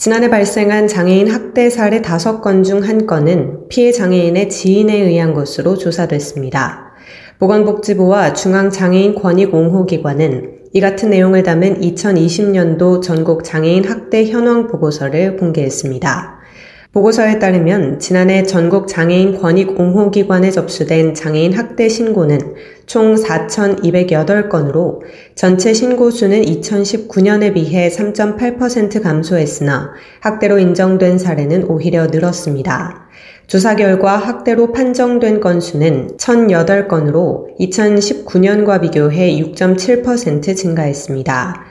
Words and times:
지난해 0.00 0.30
발생한 0.30 0.86
장애인 0.86 1.28
학대 1.28 1.68
사례 1.68 2.02
5건 2.02 2.62
중한 2.62 3.04
건은 3.04 3.66
피해 3.68 3.90
장애인의 3.90 4.48
지인에 4.48 4.94
의한 4.94 5.34
것으로 5.34 5.76
조사됐습니다. 5.76 6.92
보건복지부와 7.40 8.32
중앙장애인 8.32 9.16
권익옹호기관은 9.16 10.58
이 10.72 10.80
같은 10.80 11.10
내용을 11.10 11.42
담은 11.42 11.80
2020년도 11.80 13.02
전국 13.02 13.42
장애인 13.42 13.86
학대 13.86 14.30
현황 14.30 14.68
보고서를 14.68 15.36
공개했습니다. 15.36 16.37
보고서에 16.92 17.38
따르면 17.38 17.98
지난해 17.98 18.44
전국 18.44 18.88
장애인 18.88 19.38
권익 19.38 19.78
옹호 19.78 20.10
기관에 20.10 20.50
접수된 20.50 21.12
장애인 21.12 21.52
학대 21.52 21.86
신고는 21.86 22.38
총 22.86 23.14
4,208건으로 23.14 25.00
전체 25.34 25.74
신고 25.74 26.10
수는 26.10 26.40
2019년에 26.40 27.52
비해 27.52 27.90
3.8% 27.90 29.02
감소했으나 29.02 29.90
학대로 30.20 30.58
인정된 30.58 31.18
사례는 31.18 31.64
오히려 31.64 32.06
늘었습니다. 32.06 33.06
조사 33.48 33.76
결과 33.76 34.16
학대로 34.16 34.72
판정된 34.72 35.40
건수는 35.40 36.16
1,008건으로 36.16 37.58
2019년과 37.60 38.80
비교해 38.80 39.38
6.7% 39.38 40.56
증가했습니다. 40.56 41.66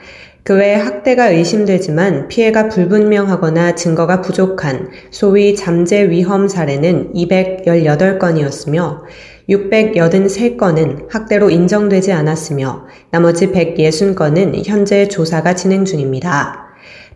그 0.48 0.54
외 0.54 0.74
학대가 0.74 1.28
의심되지만 1.28 2.28
피해가 2.28 2.70
불분명하거나 2.70 3.74
증거가 3.74 4.22
부족한 4.22 4.88
소위 5.10 5.54
잠재 5.54 6.08
위험 6.08 6.48
사례는 6.48 7.12
218건이었으며 7.12 9.02
683건은 9.50 11.10
학대로 11.10 11.50
인정되지 11.50 12.12
않았으며 12.12 12.86
나머지 13.10 13.48
160건은 13.48 14.62
현재 14.64 15.06
조사가 15.08 15.54
진행 15.54 15.84
중입니다. 15.84 16.64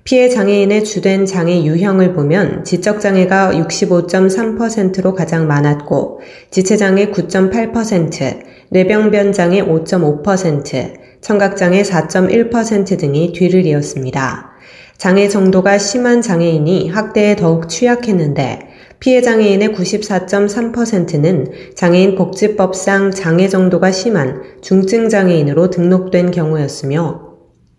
피해 0.04 0.28
장애인의 0.28 0.84
주된 0.84 1.24
장애 1.24 1.64
유형을 1.64 2.12
보면 2.12 2.64
지적장애가 2.64 3.52
65.3%로 3.52 5.14
가장 5.14 5.46
많았고 5.46 6.20
지체장애 6.50 7.06
9.8%, 7.06 8.42
뇌병변장애 8.68 9.62
5.5%, 9.62 11.01
청각장애 11.22 11.82
4.1% 11.82 12.98
등이 12.98 13.32
뒤를 13.32 13.64
이었습니다. 13.64 14.50
장애 14.98 15.28
정도가 15.28 15.78
심한 15.78 16.20
장애인이 16.20 16.90
학대에 16.90 17.36
더욱 17.36 17.68
취약했는데 17.68 18.68
피해 19.00 19.20
장애인의 19.20 19.70
94.3%는 19.70 21.46
장애인 21.74 22.14
복지법상 22.14 23.10
장애 23.10 23.48
정도가 23.48 23.90
심한 23.90 24.42
중증 24.60 25.08
장애인으로 25.08 25.70
등록된 25.70 26.30
경우였으며 26.30 27.32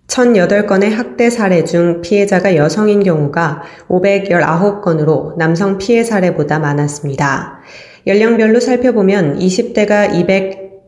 1008건의 0.08 0.90
학대 0.90 1.30
사례 1.30 1.64
중 1.64 2.02
피해자가 2.02 2.56
여성인 2.56 3.04
경우가 3.04 3.64
519건으로 3.88 5.38
남성 5.38 5.78
피해 5.78 6.04
사례보다 6.04 6.60
많았습니다. 6.60 7.60
연령별로 8.06 8.60
살펴보면 8.60 9.40
20대가 9.40 10.14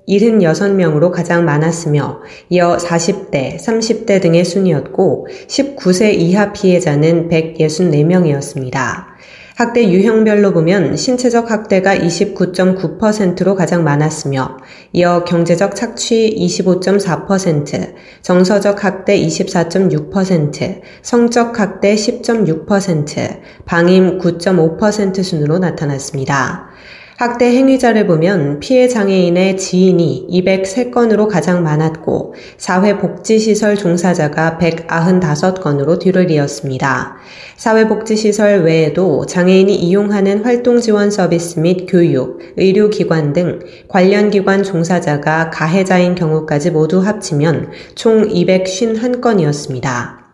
276명으로 0.08 1.12
가장 1.12 1.46
많았으며 1.46 2.22
이어 2.50 2.78
40대, 2.78 3.58
30대 3.58 4.22
등의 4.22 4.46
순이었고 4.46 5.28
19세 5.48 6.14
이하 6.14 6.54
피해자는 6.54 7.30
164명이었습니다. 7.30 9.16
학대 9.56 9.90
유형별로 9.90 10.52
보면 10.52 10.98
신체적 10.98 11.50
학대가 11.50 11.96
29.9%로 11.96 13.56
가장 13.56 13.86
많았으며 13.86 14.58
이어 14.92 15.24
경제적 15.24 15.76
착취 15.76 16.36
25.4%, 16.38 17.94
정서적 18.22 18.84
학대 18.84 19.18
24.6%, 19.18 20.82
성적 21.02 21.58
학대 21.58 21.96
10.6%, 21.96 23.40
방임 23.64 24.18
9.5% 24.20 25.24
순으로 25.24 25.60
나타났습니다. 25.60 26.75
학대 27.18 27.46
행위자를 27.46 28.08
보면 28.08 28.60
피해 28.60 28.90
장애인의 28.90 29.56
지인이 29.56 30.28
203건으로 30.30 31.30
가장 31.30 31.64
많았고 31.64 32.34
사회복지시설 32.58 33.78
종사자가 33.78 34.58
195건으로 34.60 35.98
뒤를 35.98 36.30
이었습니다. 36.30 37.16
사회복지시설 37.56 38.64
외에도 38.64 39.26
장애인이 39.26 39.74
이용하는 39.74 40.44
활동지원 40.44 41.10
서비스 41.10 41.62
및 41.62 41.86
교육, 41.88 42.40
의료기관 42.58 43.32
등 43.32 43.60
관련 43.88 44.30
기관 44.30 44.64
종사자가 44.64 45.52
가해자인 45.52 46.16
경우까지 46.16 46.72
모두 46.72 47.00
합치면 47.00 47.72
총 47.96 48.28
251건이었습니다. 48.28 50.25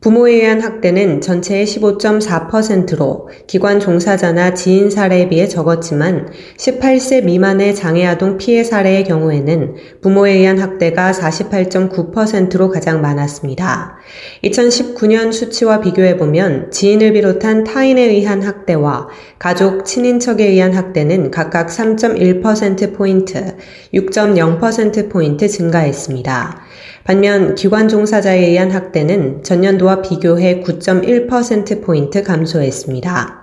부모에 0.00 0.32
의한 0.32 0.62
학대는 0.62 1.20
전체의 1.20 1.66
15.4%로 1.66 3.28
기관 3.46 3.80
종사자나 3.80 4.54
지인 4.54 4.88
사례에 4.88 5.28
비해 5.28 5.46
적었지만 5.46 6.30
18세 6.56 7.24
미만의 7.24 7.74
장애아동 7.74 8.38
피해 8.38 8.64
사례의 8.64 9.04
경우에는 9.04 9.74
부모에 10.00 10.32
의한 10.32 10.58
학대가 10.58 11.12
48.9%로 11.12 12.70
가장 12.70 13.02
많았습니다. 13.02 13.98
2019년 14.42 15.34
수치와 15.34 15.80
비교해보면 15.80 16.70
지인을 16.70 17.12
비롯한 17.12 17.64
타인에 17.64 18.00
의한 18.00 18.40
학대와 18.40 19.08
가족, 19.38 19.84
친인척에 19.84 20.46
의한 20.46 20.72
학대는 20.72 21.30
각각 21.30 21.66
3.1%포인트, 21.66 23.54
6.0%포인트 23.92 25.46
증가했습니다. 25.46 26.69
반면 27.04 27.54
기관 27.54 27.88
종사자에 27.88 28.38
의한 28.38 28.70
학대는 28.70 29.42
전년도와 29.42 30.02
비교해 30.02 30.62
9.1%포인트 30.62 32.22
감소했습니다. 32.22 33.40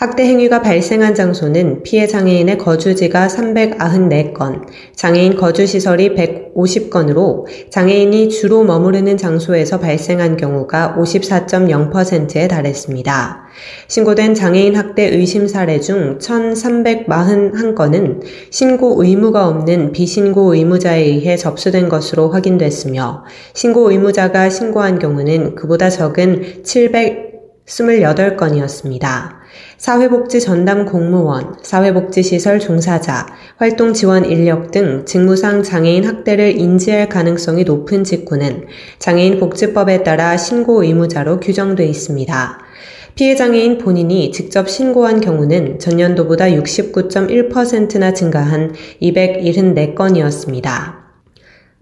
학대 0.00 0.24
행위가 0.24 0.62
발생한 0.62 1.14
장소는 1.14 1.82
피해 1.82 2.06
장애인의 2.06 2.56
거주지가 2.56 3.26
394건, 3.26 4.62
장애인 4.96 5.36
거주시설이 5.36 6.14
150건으로 6.14 7.44
장애인이 7.68 8.30
주로 8.30 8.64
머무르는 8.64 9.18
장소에서 9.18 9.78
발생한 9.78 10.38
경우가 10.38 10.96
54.0%에 10.98 12.48
달했습니다. 12.48 13.44
신고된 13.88 14.34
장애인 14.34 14.74
학대 14.74 15.04
의심 15.04 15.46
사례 15.46 15.80
중 15.80 16.16
1,341건은 16.16 18.22
신고 18.48 19.04
의무가 19.04 19.48
없는 19.48 19.92
비신고 19.92 20.54
의무자에 20.54 21.02
의해 21.02 21.36
접수된 21.36 21.90
것으로 21.90 22.30
확인됐으며 22.30 23.24
신고 23.52 23.90
의무자가 23.90 24.48
신고한 24.48 24.98
경우는 24.98 25.56
그보다 25.56 25.90
적은 25.90 26.62
728건이었습니다. 26.64 29.39
사회복지 29.78 30.40
전담 30.40 30.84
공무원, 30.84 31.56
사회복지시설 31.62 32.60
종사자, 32.60 33.26
활동 33.56 33.92
지원 33.92 34.24
인력 34.24 34.70
등 34.70 35.04
직무상 35.06 35.62
장애인 35.62 36.04
학대를 36.04 36.58
인지할 36.58 37.08
가능성이 37.08 37.64
높은 37.64 38.04
직군은 38.04 38.66
장애인 38.98 39.40
복지법에 39.40 40.02
따라 40.02 40.36
신고 40.36 40.82
의무자로 40.82 41.40
규정돼 41.40 41.86
있습니다. 41.86 42.58
피해 43.14 43.34
장애인 43.34 43.78
본인이 43.78 44.30
직접 44.32 44.68
신고한 44.68 45.20
경우는 45.20 45.78
전년도보다 45.78 46.46
69.1%나 46.46 48.12
증가한 48.14 48.74
274건이었습니다. 49.02 50.99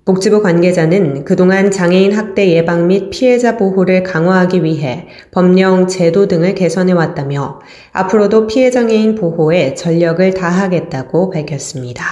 복지부 0.08 0.40
관계자는 0.40 1.26
그동안 1.26 1.70
장애인 1.70 2.12
학대 2.12 2.48
예방 2.48 2.86
및 2.86 3.10
피해자 3.10 3.58
보호를 3.58 4.04
강화하기 4.04 4.64
위해 4.64 5.06
법령, 5.32 5.86
제도 5.86 6.26
등을 6.26 6.54
개선해 6.54 6.94
왔다며 6.94 7.60
앞으로도 7.92 8.46
피해 8.46 8.70
장애인 8.70 9.16
보호에 9.16 9.74
전력을 9.74 10.32
다하겠다고 10.32 11.28
밝혔습니다. 11.28 12.04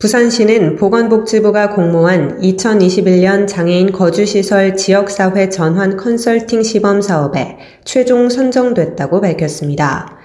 부산시는 0.00 0.74
보건복지부가 0.74 1.70
공모한 1.70 2.40
2021년 2.40 3.46
장애인 3.46 3.92
거주시설 3.92 4.74
지역사회 4.74 5.48
전환 5.48 5.96
컨설팅 5.96 6.64
시범 6.64 7.02
사업에 7.02 7.56
최종 7.84 8.28
선정됐다고 8.28 9.20
밝혔습니다. 9.20 10.17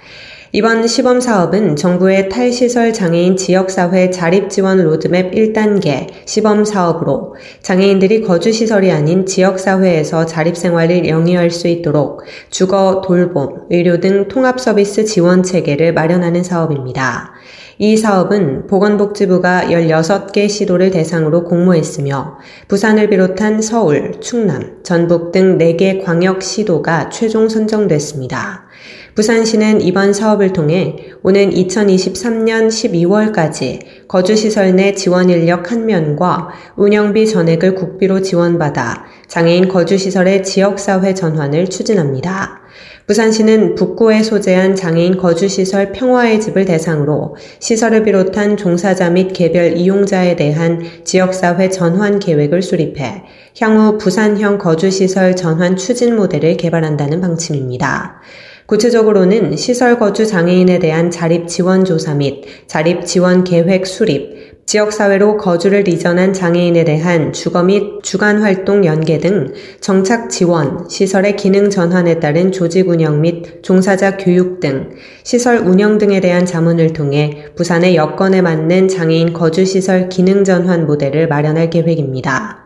이번 0.55 0.85
시범 0.85 1.19
사업은 1.19 1.75
정부의 1.75 2.29
탈시설 2.29 2.93
장애인 2.93 3.37
지역사회 3.37 4.11
자립지원 4.11 4.83
로드맵 4.83 5.31
1단계 5.31 6.09
시범 6.27 6.63
사업으로 6.63 7.35
장애인들이 7.63 8.21
거주시설이 8.21 8.91
아닌 8.91 9.25
지역사회에서 9.25 10.27
자립생활을 10.27 11.09
영위할 11.09 11.49
수 11.49 11.67
있도록 11.67 12.21
주거, 12.51 13.01
돌봄, 13.03 13.65
의료 13.71 13.99
등 13.99 14.27
통합 14.27 14.59
서비스 14.59 15.05
지원 15.05 15.41
체계를 15.41 15.91
마련하는 15.95 16.43
사업입니다. 16.43 17.33
이 17.79 17.97
사업은 17.97 18.67
보건복지부가 18.67 19.63
16개 19.69 20.47
시도를 20.47 20.91
대상으로 20.91 21.43
공모했으며 21.43 22.37
부산을 22.67 23.09
비롯한 23.09 23.61
서울, 23.61 24.19
충남, 24.21 24.83
전북 24.83 25.31
등 25.31 25.57
4개 25.57 26.03
광역 26.03 26.43
시도가 26.43 27.09
최종 27.09 27.49
선정됐습니다. 27.49 28.67
부산시는 29.15 29.81
이번 29.81 30.11
사업을 30.11 30.53
통해 30.53 30.97
오는 31.21 31.51
2023년 31.51 32.67
12월까지 32.67 34.07
거주시설 34.07 34.75
내 34.75 34.95
지원 34.95 35.29
인력 35.29 35.71
한면과 35.71 36.49
운영비 36.77 37.27
전액을 37.27 37.75
국비로 37.75 38.21
지원받아 38.21 39.05
장애인 39.27 39.67
거주시설의 39.67 40.43
지역사회 40.43 41.13
전환을 41.13 41.69
추진합니다. 41.69 42.62
부산시는 43.05 43.75
북구에 43.75 44.23
소재한 44.23 44.75
장애인 44.75 45.17
거주시설 45.17 45.91
평화의 45.91 46.39
집을 46.39 46.63
대상으로 46.63 47.35
시설을 47.59 48.03
비롯한 48.03 48.55
종사자 48.55 49.09
및 49.09 49.33
개별 49.33 49.75
이용자에 49.75 50.37
대한 50.37 50.81
지역사회 51.03 51.69
전환 51.69 52.19
계획을 52.19 52.61
수립해 52.61 53.23
향후 53.59 53.97
부산형 53.97 54.57
거주시설 54.57 55.35
전환 55.35 55.75
추진 55.75 56.15
모델을 56.15 56.55
개발한다는 56.55 57.19
방침입니다. 57.19 58.21
구체적으로는 58.65 59.57
시설 59.57 59.99
거주 59.99 60.25
장애인에 60.25 60.79
대한 60.79 61.11
자립 61.11 61.49
지원 61.49 61.83
조사 61.83 62.13
및 62.13 62.45
자립 62.67 63.05
지원 63.05 63.43
계획 63.43 63.85
수립, 63.85 64.52
지역사회로 64.65 65.37
거주를 65.37 65.87
이전한 65.87 66.33
장애인에 66.33 66.83
대한 66.83 67.33
주거 67.33 67.63
및 67.63 68.01
주간 68.01 68.41
활동 68.41 68.85
연계 68.85 69.19
등 69.19 69.53
정착 69.81 70.29
지원, 70.29 70.87
시설의 70.89 71.35
기능 71.35 71.69
전환에 71.69 72.19
따른 72.19 72.51
조직 72.51 72.87
운영 72.87 73.21
및 73.21 73.61
종사자 73.61 74.17
교육 74.17 74.59
등 74.59 74.91
시설 75.23 75.57
운영 75.57 75.97
등에 75.97 76.21
대한 76.21 76.45
자문을 76.45 76.93
통해 76.93 77.45
부산의 77.55 77.95
여건에 77.95 78.41
맞는 78.41 78.87
장애인 78.87 79.33
거주시설 79.33 80.09
기능 80.09 80.43
전환 80.43 80.85
모델을 80.85 81.27
마련할 81.27 81.69
계획입니다. 81.69 82.63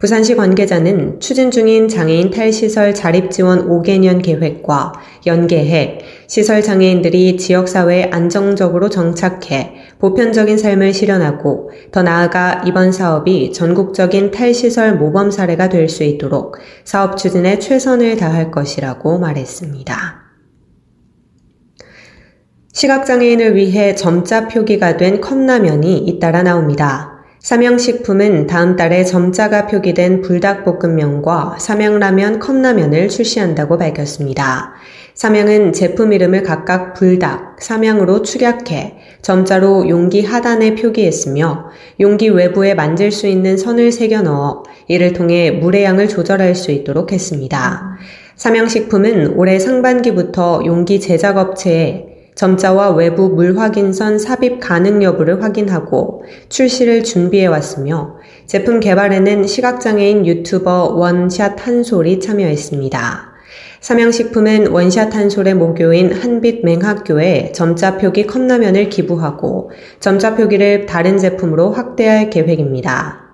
부산시 0.00 0.34
관계자는 0.34 1.20
추진 1.20 1.50
중인 1.50 1.88
장애인 1.88 2.30
탈시설 2.30 2.94
자립지원 2.94 3.68
5개년 3.68 4.22
계획과 4.22 4.92
연계해 5.26 5.98
시설 6.30 6.62
장애인들이 6.62 7.38
지역사회에 7.38 8.10
안정적으로 8.12 8.88
정착해 8.88 9.74
보편적인 9.98 10.58
삶을 10.58 10.94
실현하고 10.94 11.72
더 11.90 12.04
나아가 12.04 12.62
이번 12.64 12.92
사업이 12.92 13.52
전국적인 13.52 14.30
탈시설 14.30 14.96
모범 14.96 15.32
사례가 15.32 15.68
될 15.68 15.88
수 15.88 16.04
있도록 16.04 16.58
사업 16.84 17.16
추진에 17.16 17.58
최선을 17.58 18.16
다할 18.16 18.52
것이라고 18.52 19.18
말했습니다. 19.18 20.20
시각장애인을 22.74 23.56
위해 23.56 23.96
점자 23.96 24.46
표기가 24.46 24.98
된 24.98 25.20
컵라면이 25.20 25.98
잇따라 25.98 26.44
나옵니다. 26.44 27.19
삼양식품은 27.40 28.48
다음 28.48 28.76
달에 28.76 29.02
점자가 29.02 29.66
표기된 29.66 30.20
불닭볶음면과 30.20 31.56
삼양라면 31.58 32.38
컵라면을 32.38 33.08
출시한다고 33.08 33.78
밝혔습니다. 33.78 34.74
삼양은 35.14 35.72
제품 35.72 36.12
이름을 36.12 36.42
각각 36.42 36.92
불닭, 36.92 37.56
삼양으로 37.62 38.22
축약해 38.22 38.98
점자로 39.22 39.88
용기 39.88 40.22
하단에 40.22 40.74
표기했으며 40.74 41.70
용기 41.98 42.28
외부에 42.28 42.74
만질 42.74 43.10
수 43.10 43.26
있는 43.26 43.56
선을 43.56 43.90
새겨 43.90 44.20
넣어 44.20 44.62
이를 44.86 45.14
통해 45.14 45.50
물의 45.50 45.82
양을 45.84 46.08
조절할 46.08 46.54
수 46.54 46.70
있도록 46.72 47.10
했습니다. 47.10 47.96
삼양식품은 48.36 49.34
올해 49.36 49.58
상반기부터 49.58 50.62
용기 50.66 51.00
제작업체에 51.00 52.09
점자와 52.34 52.90
외부 52.90 53.28
물 53.28 53.58
확인선 53.58 54.18
삽입 54.18 54.60
가능 54.60 55.02
여부를 55.02 55.42
확인하고 55.42 56.24
출시를 56.48 57.04
준비해 57.04 57.46
왔으며 57.46 58.16
제품 58.46 58.80
개발에는 58.80 59.46
시각장애인 59.46 60.26
유튜버 60.26 60.94
원샷 60.96 61.66
한솔이 61.66 62.20
참여했습니다. 62.20 63.30
삼양식품은 63.80 64.68
원샷 64.68 65.14
한솔의 65.14 65.54
모교인 65.54 66.12
한빛 66.12 66.64
맹학교에 66.64 67.52
점자 67.52 67.96
표기 67.96 68.26
컵라면을 68.26 68.90
기부하고 68.90 69.70
점자 70.00 70.36
표기를 70.36 70.86
다른 70.86 71.16
제품으로 71.16 71.72
확대할 71.72 72.28
계획입니다. 72.30 73.30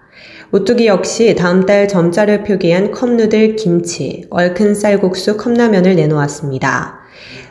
오뚜기 0.52 0.86
역시 0.86 1.34
다음 1.34 1.66
달 1.66 1.88
점자를 1.88 2.44
표기한 2.44 2.92
컵누들 2.92 3.56
김치, 3.56 4.24
얼큰 4.30 4.76
쌀국수 4.76 5.36
컵라면을 5.36 5.96
내놓았습니다. 5.96 7.05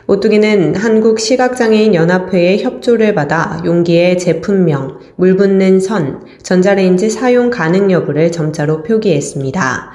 오뚜기는 0.06 0.76
한국시각장애인 0.76 1.94
연합회의 1.94 2.62
협조를 2.62 3.14
받아 3.14 3.60
용기의 3.64 4.18
제품명, 4.18 4.98
물 5.16 5.36
붓는 5.36 5.80
선, 5.80 6.24
전자레인지 6.42 7.10
사용 7.10 7.50
가능 7.50 7.90
여부를 7.90 8.30
점자로 8.30 8.82
표기했습니다. 8.84 9.90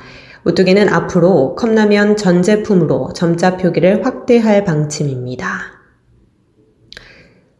오뚜기는 0.45 0.89
앞으로 0.89 1.55
컵라면 1.55 2.17
전 2.17 2.41
제품으로 2.41 3.13
점자 3.13 3.57
표기를 3.57 4.05
확대할 4.05 4.65
방침입니다. 4.65 5.81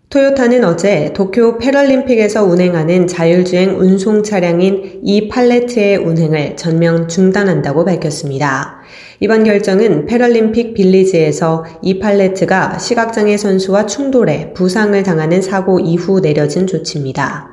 토요타는 0.09 0.65
어제 0.65 1.13
도쿄 1.13 1.57
패럴림픽에서 1.57 2.43
운행하는 2.43 3.07
자율주행 3.07 3.79
운송 3.79 4.23
차량인 4.23 4.99
이 5.03 5.29
팔레트의 5.29 5.95
운행을 5.95 6.57
전면 6.57 7.07
중단한다고 7.07 7.85
밝혔습니다. 7.85 8.80
이번 9.19 9.43
결정은 9.43 10.05
패럴림픽 10.05 10.73
빌리지에서 10.73 11.65
이 11.81 11.99
팔레트가 11.99 12.79
시각장애 12.79 13.37
선수와 13.37 13.85
충돌해 13.85 14.53
부상을 14.53 15.01
당하는 15.03 15.41
사고 15.41 15.79
이후 15.79 16.21
내려진 16.21 16.67
조치입니다. 16.67 17.49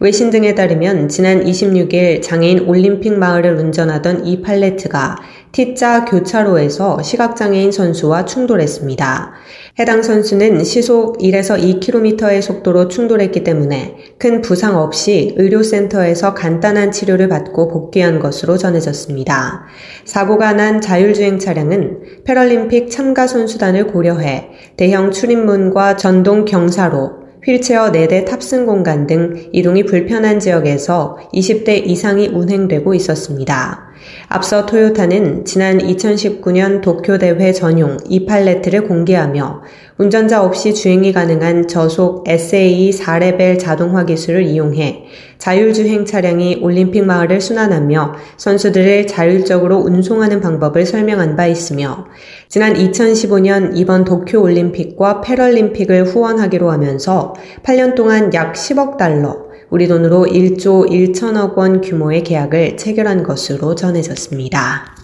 외신 0.00 0.30
등에 0.30 0.54
따르면 0.54 1.08
지난 1.08 1.44
26일 1.44 2.22
장애인 2.22 2.68
올림픽 2.68 3.18
마을을 3.18 3.56
운전하던 3.56 4.26
이 4.26 4.42
팔레트가 4.42 5.16
T자 5.52 6.04
교차로에서 6.04 7.02
시각장애인 7.02 7.72
선수와 7.72 8.26
충돌했습니다. 8.26 9.32
해당 9.78 10.02
선수는 10.02 10.62
시속 10.62 11.18
1에서 11.18 11.58
2km의 11.58 12.42
속도로 12.42 12.88
충돌했기 12.88 13.44
때문에 13.44 13.96
큰 14.18 14.42
부상 14.42 14.76
없이 14.76 15.34
의료센터에서 15.36 16.34
간단한 16.34 16.92
치료를 16.92 17.28
받고 17.28 17.68
복귀한 17.68 18.18
것으로 18.18 18.58
전해졌습니다. 18.58 19.66
사고가 20.04 20.52
난 20.52 20.80
자율주행 20.80 21.38
차량은 21.38 22.24
패럴림픽 22.24 22.90
참가 22.90 23.26
선수단을 23.26 23.86
고려해 23.86 24.50
대형 24.76 25.10
출입문과 25.10 25.96
전동 25.96 26.44
경사로 26.44 27.28
휠체어 27.44 27.92
4대 27.92 28.26
탑승 28.26 28.66
공간 28.66 29.06
등 29.06 29.48
이동이 29.52 29.84
불편한 29.84 30.40
지역에서 30.40 31.18
20대 31.32 31.86
이상이 31.86 32.28
운행되고 32.28 32.92
있었습니다. 32.94 33.87
앞서 34.28 34.66
토요타는 34.66 35.44
지난 35.44 35.78
2019년 35.78 36.80
도쿄대회 36.80 37.52
전용 37.52 37.96
이팔레트를 38.08 38.84
공개하며 38.84 39.62
운전자 39.98 40.44
없이 40.44 40.74
주행이 40.74 41.12
가능한 41.12 41.66
저속 41.66 42.28
SAE 42.28 42.90
4레벨 42.90 43.58
자동화 43.58 44.04
기술을 44.04 44.44
이용해 44.44 45.06
자율주행 45.38 46.04
차량이 46.04 46.60
올림픽 46.62 47.04
마을을 47.04 47.40
순환하며 47.40 48.14
선수들을 48.36 49.06
자율적으로 49.08 49.78
운송하는 49.78 50.40
방법을 50.40 50.86
설명한 50.86 51.36
바 51.36 51.46
있으며 51.46 52.06
지난 52.48 52.74
2015년 52.74 53.72
이번 53.74 54.04
도쿄 54.04 54.40
올림픽과 54.40 55.20
패럴림픽을 55.20 56.04
후원하기로 56.04 56.70
하면서 56.70 57.34
8년 57.64 57.94
동안 57.96 58.32
약 58.34 58.54
10억 58.54 58.98
달러, 58.98 59.47
우리 59.70 59.86
돈으로 59.86 60.24
1조 60.24 60.88
1천억 60.88 61.56
원 61.56 61.82
규모의 61.82 62.24
계약을 62.24 62.78
체결한 62.78 63.22
것으로 63.22 63.74
전해졌습니다. 63.74 64.96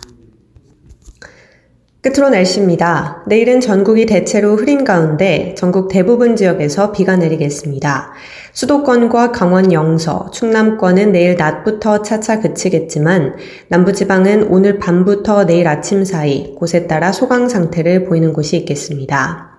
끝으로 2.00 2.30
날씨입니다. 2.30 3.24
내일은 3.26 3.60
전국이 3.60 4.06
대체로 4.06 4.56
흐린 4.56 4.84
가운데 4.84 5.54
전국 5.56 5.88
대부분 5.88 6.36
지역에서 6.36 6.92
비가 6.92 7.16
내리겠습니다. 7.16 8.12
수도권과 8.54 9.32
강원 9.32 9.72
영서, 9.72 10.30
충남권은 10.32 11.10
내일 11.10 11.34
낮부터 11.34 12.02
차차 12.02 12.40
그치겠지만 12.40 13.34
남부지방은 13.68 14.44
오늘 14.48 14.78
밤부터 14.78 15.44
내일 15.46 15.66
아침 15.66 16.04
사이 16.04 16.54
곳에 16.54 16.86
따라 16.86 17.10
소강 17.10 17.48
상태를 17.48 18.04
보이는 18.04 18.32
곳이 18.32 18.56
있겠습니다. 18.58 19.50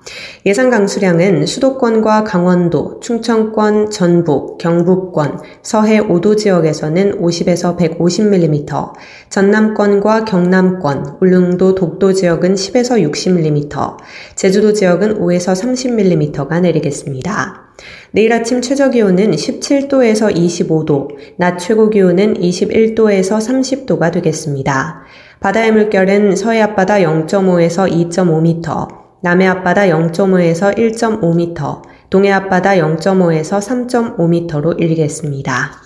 예상 0.46 0.70
강수량은 0.70 1.46
수도권과 1.46 2.24
강원도, 2.24 3.02
충청권, 3.02 3.90
전북, 3.90 4.60
경북권, 4.60 5.42
서해 5.62 6.00
5도 6.00 6.38
지역에서는 6.38 7.20
50에서 7.20 7.78
150mm, 7.78 8.94
전남권과 9.30 10.24
경남권, 10.24 11.18
울릉도, 11.20 11.76
독도 11.76 12.14
지역은 12.14 12.56
10에서 12.56 13.12
60mm, 13.12 13.98
제주도 14.36 14.72
지역은 14.72 15.20
5에서 15.20 15.54
30mm가 15.54 16.62
내리겠습니다. 16.62 17.65
내일 18.12 18.32
아침 18.34 18.62
최저 18.62 18.90
기온은 18.90 19.32
17도에서 19.32 20.34
25도, 20.36 21.10
낮 21.38 21.58
최고 21.58 21.90
기온은 21.90 22.36
21도에서 22.36 23.38
30도가 23.38 24.12
되겠습니다. 24.12 25.04
바다의 25.40 25.72
물결은 25.72 26.36
서해 26.36 26.62
앞바다 26.62 27.00
0.5에서 27.00 27.92
2.5m, 27.92 28.88
남해 29.22 29.48
앞바다 29.48 29.88
0.5에서 29.88 30.78
1.5m, 30.78 31.82
동해 32.10 32.32
앞바다 32.32 32.76
0.5에서 32.76 33.60
3.5m로 33.60 34.80
일겠습니다. 34.80 35.82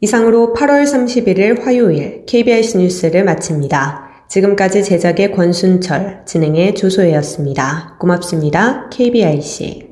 이상으로 0.00 0.54
8월 0.56 0.84
31일 0.84 1.62
화요일 1.62 2.24
KBS 2.26 2.78
뉴스를 2.78 3.24
마칩니다. 3.24 4.08
지금까지 4.28 4.84
제작의 4.84 5.32
권순철, 5.32 6.22
진행의 6.24 6.74
조소혜였습니다. 6.76 7.96
고맙습니다. 7.98 8.88
KBIC. 8.90 9.89